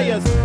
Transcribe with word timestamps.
say 0.00 0.37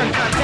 The 0.00 0.39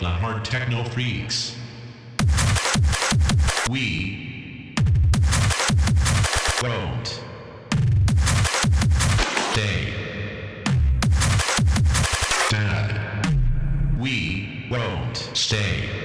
the 0.00 0.08
hard 0.08 0.44
techno 0.44 0.84
freaks. 0.84 1.56
We 3.68 4.74
won't. 6.62 7.20
stay. 9.52 9.92
Dead. 12.50 13.36
We 13.98 14.68
won't 14.70 15.16
stay. 15.34 15.97